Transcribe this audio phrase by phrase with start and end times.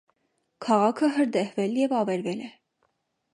[0.65, 2.51] Քաղաքը հրդեհվել և ավերվել է։